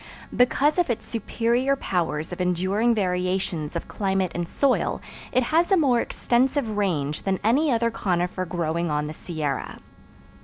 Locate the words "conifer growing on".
7.91-9.05